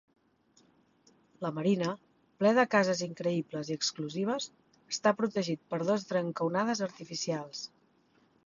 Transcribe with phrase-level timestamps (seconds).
[1.45, 1.91] La marina,
[2.39, 4.49] ple de cases increïbles i exclusives,
[4.95, 7.63] està protegit per dos trencaonades artificials.